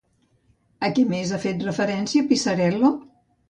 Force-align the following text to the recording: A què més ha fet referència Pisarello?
A 0.87 0.89
què 0.95 1.03
més 1.11 1.35
ha 1.35 1.41
fet 1.45 1.63
referència 1.69 2.29
Pisarello? 2.33 2.95